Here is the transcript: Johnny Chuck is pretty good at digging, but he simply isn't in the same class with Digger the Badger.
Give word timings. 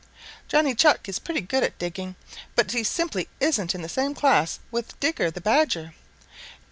Johnny 0.47 0.73
Chuck 0.73 1.07
is 1.07 1.19
pretty 1.19 1.41
good 1.41 1.61
at 1.61 1.77
digging, 1.77 2.15
but 2.55 2.71
he 2.71 2.83
simply 2.83 3.27
isn't 3.39 3.75
in 3.75 3.83
the 3.83 3.87
same 3.87 4.15
class 4.15 4.57
with 4.71 4.99
Digger 4.99 5.29
the 5.29 5.41
Badger. 5.41 5.93